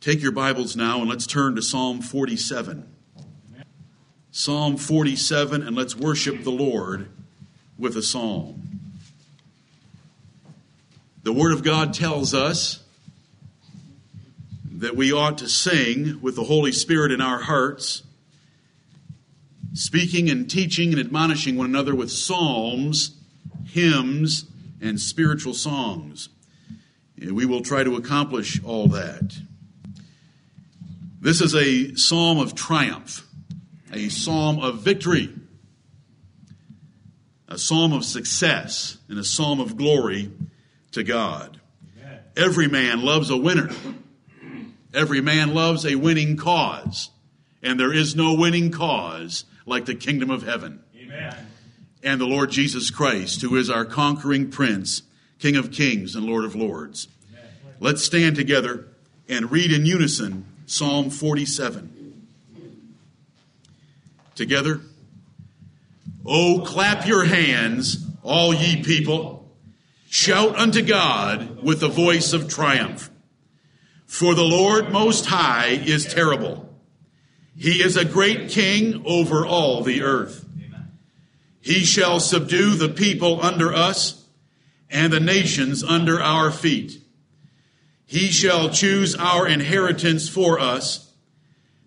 [0.00, 2.88] Take your Bibles now and let's turn to Psalm 47.
[4.30, 7.08] Psalm 47, and let's worship the Lord
[7.76, 8.92] with a psalm.
[11.24, 12.84] The Word of God tells us
[14.70, 18.04] that we ought to sing with the Holy Spirit in our hearts,
[19.72, 23.16] speaking and teaching and admonishing one another with psalms,
[23.66, 24.44] hymns,
[24.80, 26.28] and spiritual songs.
[27.20, 29.36] And we will try to accomplish all that.
[31.20, 33.26] This is a psalm of triumph,
[33.92, 35.34] a psalm of victory,
[37.48, 40.30] a psalm of success, and a psalm of glory
[40.92, 41.60] to God.
[41.98, 42.20] Amen.
[42.36, 43.70] Every man loves a winner.
[44.94, 47.10] Every man loves a winning cause.
[47.64, 50.84] And there is no winning cause like the kingdom of heaven.
[50.96, 51.34] Amen.
[52.04, 55.02] And the Lord Jesus Christ, who is our conquering prince,
[55.40, 57.08] King of kings and Lord of lords.
[57.30, 57.74] Amen.
[57.80, 58.86] Let's stand together
[59.28, 62.28] and read in unison Psalm 47.
[64.34, 64.82] Together.
[66.26, 69.50] Oh, clap your hands, all ye people.
[70.10, 73.08] Shout unto God with the voice of triumph.
[74.04, 76.68] For the Lord Most High is terrible.
[77.56, 80.44] He is a great king over all the earth.
[81.62, 84.26] He shall subdue the people under us
[84.90, 87.00] and the nations under our feet.
[88.08, 91.12] He shall choose our inheritance for us,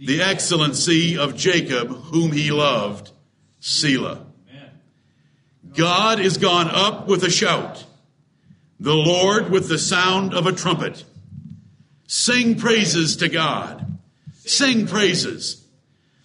[0.00, 3.12] the excellency of Jacob, whom he loved.
[3.60, 4.26] Selah.
[5.76, 7.84] God is gone up with a shout,
[8.80, 11.04] the Lord with the sound of a trumpet.
[12.08, 13.86] Sing praises to God.
[14.38, 15.64] Sing praises.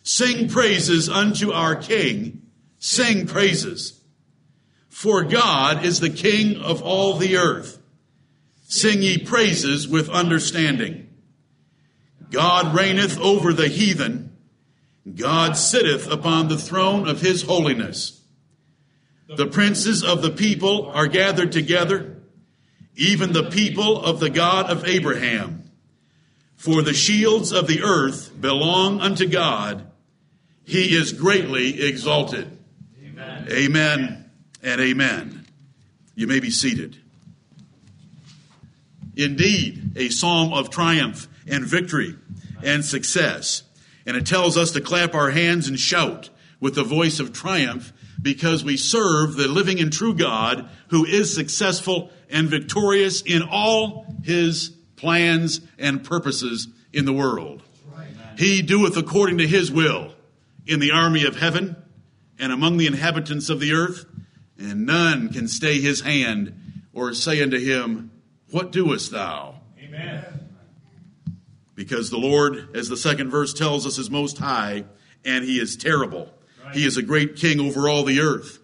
[0.02, 2.42] Sing praises unto our King.
[2.80, 4.02] Sing praises.
[4.90, 7.78] For God is the King of all the earth.
[8.74, 11.08] Sing ye praises with understanding.
[12.32, 14.36] God reigneth over the heathen.
[15.14, 18.20] God sitteth upon the throne of his holiness.
[19.28, 22.24] The princes of the people are gathered together,
[22.96, 25.70] even the people of the God of Abraham.
[26.56, 29.86] For the shields of the earth belong unto God.
[30.64, 32.58] He is greatly exalted.
[33.06, 34.32] Amen, amen
[34.64, 35.46] and amen.
[36.16, 37.03] You may be seated.
[39.16, 42.16] Indeed, a psalm of triumph and victory
[42.64, 43.64] and success.
[44.06, 46.30] And it tells us to clap our hands and shout
[46.60, 51.34] with the voice of triumph because we serve the living and true God who is
[51.34, 57.62] successful and victorious in all his plans and purposes in the world.
[58.38, 60.14] He doeth according to his will
[60.66, 61.76] in the army of heaven
[62.40, 64.06] and among the inhabitants of the earth,
[64.58, 66.54] and none can stay his hand
[66.94, 68.12] or say unto him,
[68.54, 69.56] what doest thou?
[69.84, 70.24] Amen.
[71.76, 74.86] Because the Lord, as the second verse tells us, is most high
[75.26, 76.32] and he is terrible.
[76.64, 76.76] Right.
[76.76, 78.60] He is a great king over all the earth.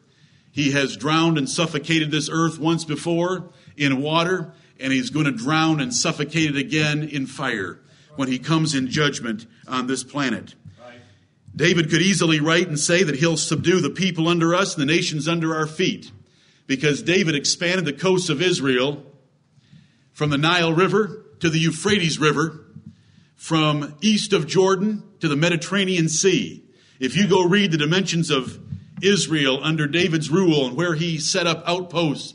[0.52, 5.32] He has drowned and suffocated this earth once before in water, and he's going to
[5.32, 7.80] drown and suffocate it again in fire
[8.16, 10.56] when he comes in judgment on this planet.
[10.80, 11.00] Right.
[11.56, 14.94] David could easily write and say that he'll subdue the people under us and the
[14.94, 16.12] nations under our feet,
[16.68, 19.06] because David expanded the coasts of Israel
[20.20, 22.66] from the Nile River to the Euphrates River,
[23.38, 26.62] from east of Jordan to the Mediterranean Sea.
[27.00, 28.60] If you go read the dimensions of
[29.02, 32.34] Israel under David's rule and where he set up outposts,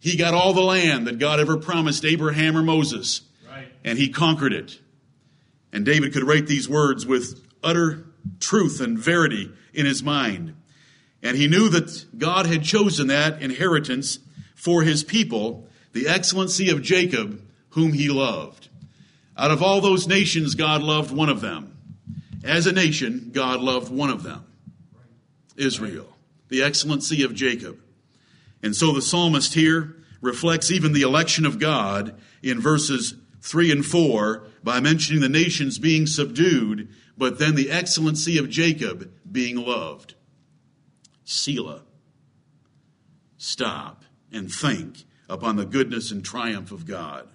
[0.00, 3.20] he got all the land that God ever promised Abraham or Moses.
[3.46, 3.70] Right.
[3.84, 4.80] And he conquered it.
[5.70, 8.06] And David could write these words with utter
[8.40, 10.54] truth and verity in his mind.
[11.22, 14.18] And he knew that God had chosen that inheritance
[14.54, 18.68] for his people the excellency of Jacob, whom he loved.
[19.36, 21.76] Out of all those nations, God loved one of them.
[22.44, 24.44] As a nation, God loved one of them
[25.56, 26.16] Israel,
[26.48, 27.78] the excellency of Jacob.
[28.62, 33.86] And so the psalmist here reflects even the election of God in verses 3 and
[33.86, 36.88] 4 by mentioning the nations being subdued,
[37.18, 40.14] but then the excellency of Jacob being loved.
[41.24, 41.82] Selah.
[43.36, 47.26] Stop and think upon the goodness and triumph of God.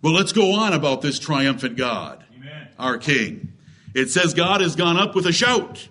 [0.00, 2.68] Well, let's go on about this triumphant God, Amen.
[2.78, 3.52] our King.
[3.94, 5.88] It says, God has gone up with a shout,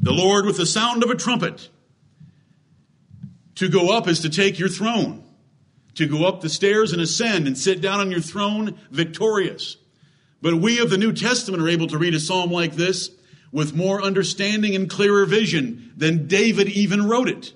[0.00, 1.68] the Lord with the sound of a trumpet.
[3.56, 5.22] To go up is to take your throne,
[5.94, 9.76] to go up the stairs and ascend and sit down on your throne victorious.
[10.42, 13.10] But we of the New Testament are able to read a psalm like this
[13.52, 17.54] with more understanding and clearer vision than David even wrote it.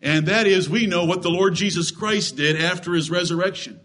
[0.00, 3.80] And that is, we know what the Lord Jesus Christ did after his resurrection.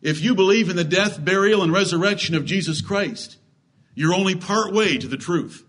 [0.00, 3.36] If you believe in the death, burial, and resurrection of Jesus Christ,
[3.94, 5.64] you're only part way to the truth.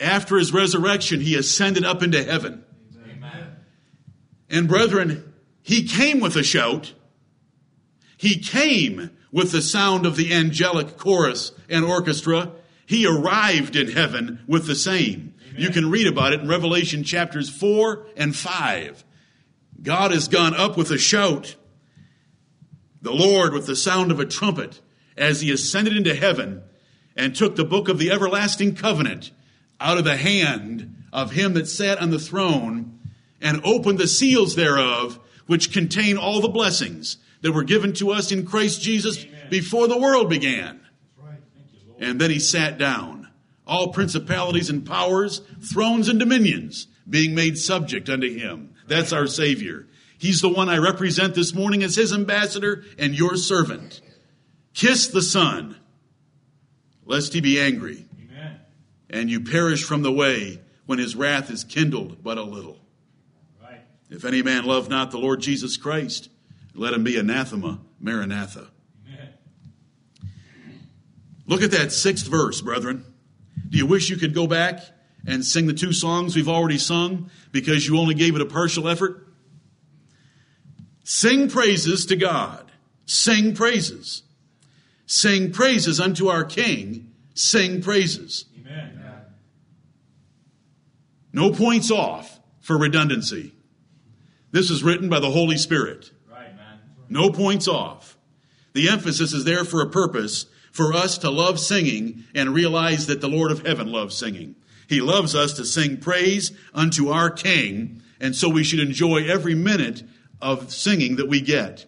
[0.00, 2.64] After his resurrection, he ascended up into heaven.
[3.04, 3.56] Amen.
[4.48, 6.94] And brethren, he came with a shout.
[8.16, 12.52] He came with the sound of the angelic chorus and orchestra.
[12.86, 15.34] He arrived in heaven with the same.
[15.56, 19.04] You can read about it in Revelation chapters 4 and 5.
[19.82, 21.56] God has gone up with a shout.
[23.00, 24.80] The Lord with the sound of a trumpet
[25.16, 26.62] as he ascended into heaven
[27.16, 29.32] and took the book of the everlasting covenant
[29.80, 33.00] out of the hand of him that sat on the throne
[33.40, 38.30] and opened the seals thereof, which contain all the blessings that were given to us
[38.30, 39.50] in Christ Jesus Amen.
[39.50, 40.80] before the world began.
[41.20, 41.38] Right.
[41.74, 43.21] You, and then he sat down,
[43.66, 48.74] all principalities and powers, thrones and dominions being made subject unto him.
[48.86, 49.86] That's our Savior.
[50.18, 54.00] He's the one I represent this morning as his ambassador and your servant.
[54.74, 55.76] Kiss the Son,
[57.04, 58.06] lest he be angry
[59.12, 62.78] and you perish from the way when his wrath is kindled but a little.
[63.62, 63.82] Right.
[64.10, 66.30] If any man love not the Lord Jesus Christ,
[66.74, 68.68] let him be anathema, maranatha.
[69.06, 69.28] Amen.
[71.46, 73.04] Look at that sixth verse, brethren.
[73.72, 74.82] Do you wish you could go back
[75.26, 78.86] and sing the two songs we've already sung because you only gave it a partial
[78.86, 79.26] effort?
[81.04, 82.70] Sing praises to God.
[83.06, 84.24] Sing praises.
[85.06, 87.12] Sing praises unto our King.
[87.32, 88.44] Sing praises.
[88.60, 89.00] Amen.
[91.32, 93.54] No points off for redundancy.
[94.50, 96.10] This is written by the Holy Spirit.
[96.30, 96.78] Right, man.
[97.08, 98.18] No points off.
[98.74, 103.20] The emphasis is there for a purpose for us to love singing and realize that
[103.20, 104.56] the Lord of heaven loves singing.
[104.88, 109.54] He loves us to sing praise unto our King, and so we should enjoy every
[109.54, 110.02] minute
[110.40, 111.86] of singing that we get.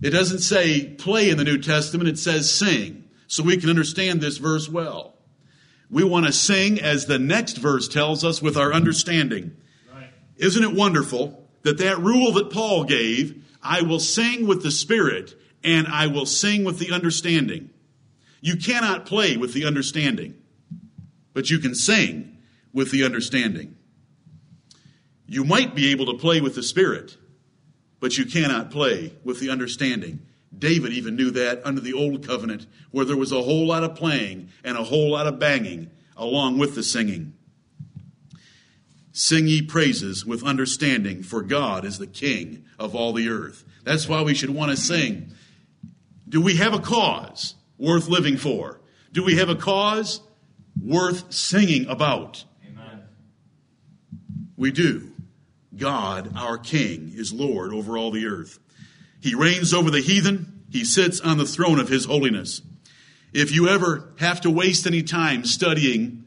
[0.00, 4.20] It doesn't say play in the New Testament, it says sing, so we can understand
[4.20, 5.16] this verse well.
[5.90, 9.56] We want to sing as the next verse tells us with our understanding.
[9.92, 10.10] Right.
[10.36, 15.34] Isn't it wonderful that that rule that Paul gave, I will sing with the Spirit
[15.68, 17.68] and I will sing with the understanding.
[18.40, 20.34] You cannot play with the understanding,
[21.34, 22.38] but you can sing
[22.72, 23.76] with the understanding.
[25.26, 27.18] You might be able to play with the Spirit,
[28.00, 30.20] but you cannot play with the understanding.
[30.56, 33.94] David even knew that under the old covenant, where there was a whole lot of
[33.94, 37.34] playing and a whole lot of banging along with the singing.
[39.12, 43.64] Sing ye praises with understanding, for God is the King of all the earth.
[43.84, 45.34] That's why we should want to sing.
[46.28, 48.80] Do we have a cause worth living for?
[49.12, 50.20] Do we have a cause
[50.80, 52.44] worth singing about?
[52.66, 53.04] Amen.
[54.56, 55.12] We do.
[55.76, 58.58] God, our King, is Lord over all the earth.
[59.20, 60.64] He reigns over the heathen.
[60.70, 62.62] He sits on the throne of his holiness.
[63.32, 66.24] If you ever have to waste any time studying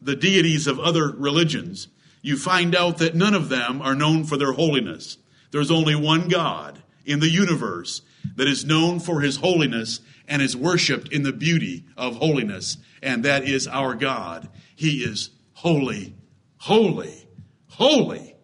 [0.00, 1.88] the deities of other religions,
[2.22, 5.18] you find out that none of them are known for their holiness.
[5.50, 8.02] There's only one God in the universe
[8.36, 13.24] that is known for his holiness and is worshiped in the beauty of holiness, and
[13.24, 14.48] that is our God.
[14.74, 16.14] He is holy,
[16.58, 17.28] holy,
[17.68, 18.34] holy.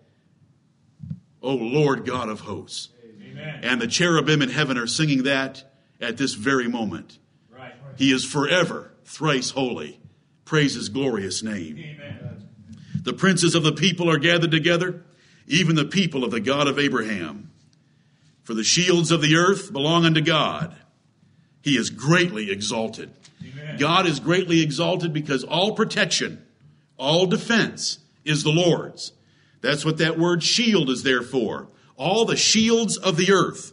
[1.45, 2.89] O Lord God of hosts.
[3.63, 5.63] And the cherubim in heaven are singing that
[6.01, 7.19] at this very moment.
[7.51, 7.75] Right.
[7.97, 10.01] He is forever thrice holy.
[10.47, 11.79] Praise his glorious name.
[11.79, 12.49] Amen.
[13.03, 15.05] The princes of the people are gathered together,
[15.47, 17.51] even the people of the God of Abraham.
[18.45, 20.77] For the shields of the earth belong unto God.
[21.63, 23.11] He is greatly exalted.
[23.43, 23.79] Amen.
[23.79, 26.45] God is greatly exalted because all protection,
[26.99, 29.13] all defense is the Lord's.
[29.63, 33.73] That's what that word shield is there for all the shields of the earth,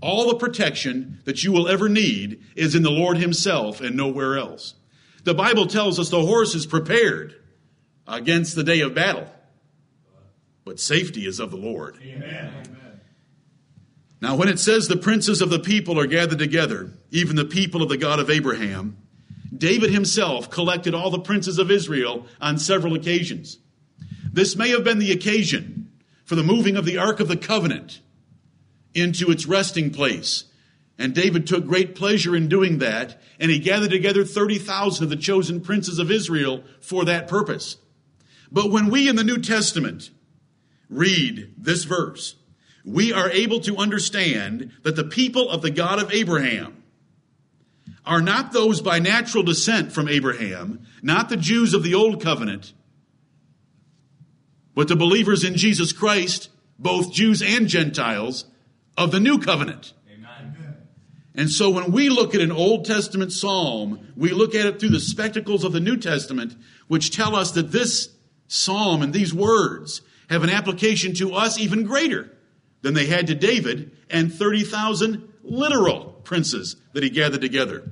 [0.00, 4.38] all the protection that you will ever need is in the Lord Himself and nowhere
[4.38, 4.74] else.
[5.24, 7.34] The Bible tells us the horse is prepared
[8.08, 9.28] against the day of battle,
[10.64, 11.98] but safety is of the Lord.
[12.02, 12.76] Amen.
[14.20, 17.82] Now, when it says the princes of the people are gathered together, even the people
[17.82, 18.98] of the God of Abraham,
[19.56, 23.58] David himself collected all the princes of Israel on several occasions.
[24.32, 25.90] This may have been the occasion
[26.24, 28.00] for the moving of the Ark of the Covenant
[28.94, 30.44] into its resting place.
[30.98, 35.16] And David took great pleasure in doing that, and he gathered together 30,000 of the
[35.16, 37.78] chosen princes of Israel for that purpose.
[38.52, 40.10] But when we in the New Testament
[40.90, 42.36] read this verse,
[42.84, 46.82] we are able to understand that the people of the God of Abraham
[48.06, 52.72] are not those by natural descent from Abraham, not the Jews of the Old Covenant,
[54.74, 58.46] but the believers in Jesus Christ, both Jews and Gentiles,
[58.96, 59.92] of the new covenant.
[60.10, 60.76] Amen.
[61.34, 64.90] And so when we look at an Old Testament psalm, we look at it through
[64.90, 66.56] the spectacles of the New Testament,
[66.88, 68.10] which tell us that this
[68.48, 72.30] psalm and these words have an application to us even greater
[72.82, 77.88] than they had to David and 30,000 literal princes that he gathered together.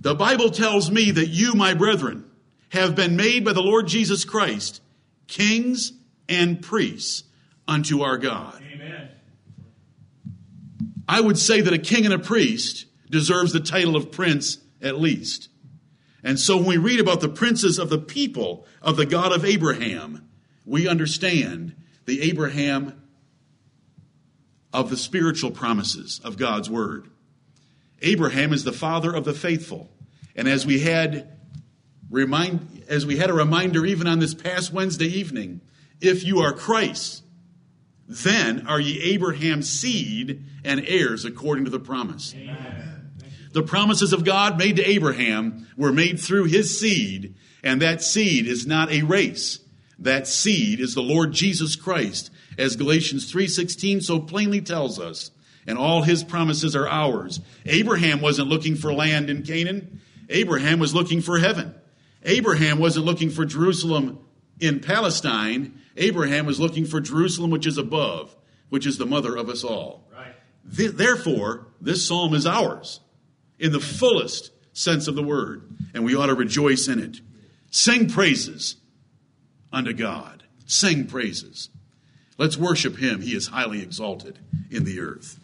[0.00, 2.24] The Bible tells me that you, my brethren,
[2.70, 4.80] have been made by the Lord Jesus Christ
[5.28, 5.92] kings
[6.28, 7.24] and priests
[7.68, 8.62] unto our God.
[8.74, 9.08] Amen.
[11.08, 15.00] I would say that a king and a priest deserves the title of prince at
[15.00, 15.48] least.
[16.24, 19.44] And so when we read about the princes of the people of the God of
[19.44, 20.28] Abraham,
[20.64, 21.74] we understand
[22.06, 23.01] the Abraham
[24.72, 27.08] of the spiritual promises of God's word.
[28.00, 29.90] Abraham is the father of the faithful.
[30.34, 31.28] And as we had
[32.10, 35.60] remind as we had a reminder even on this past Wednesday evening,
[36.00, 37.22] if you are Christ,
[38.08, 42.34] then are ye Abraham's seed and heirs according to the promise.
[42.34, 43.12] Amen.
[43.52, 48.46] The promises of God made to Abraham were made through his seed, and that seed
[48.46, 49.60] is not a race.
[49.98, 55.30] That seed is the Lord Jesus Christ, as Galatians 3:16 so plainly tells us.
[55.66, 57.40] And all his promises are ours.
[57.66, 60.00] Abraham wasn't looking for land in Canaan.
[60.28, 61.74] Abraham was looking for heaven.
[62.24, 64.18] Abraham wasn't looking for Jerusalem
[64.58, 65.80] in Palestine.
[65.96, 68.34] Abraham was looking for Jerusalem which is above,
[68.70, 70.08] which is the mother of us all.
[70.12, 70.34] Right.
[70.96, 73.00] therefore, this psalm is ours
[73.58, 77.20] in the fullest sense of the word, and we ought to rejoice in it.
[77.70, 78.76] Sing praises
[79.72, 80.44] unto God.
[80.66, 81.68] Sing praises.
[82.38, 83.20] Let's worship him.
[83.20, 84.38] He is highly exalted
[84.70, 85.38] in the earth.